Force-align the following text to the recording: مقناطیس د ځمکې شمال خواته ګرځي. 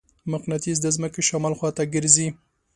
مقناطیس 0.31 0.77
د 0.81 0.87
ځمکې 0.95 1.21
شمال 1.29 1.53
خواته 1.59 1.83
ګرځي. 1.93 2.27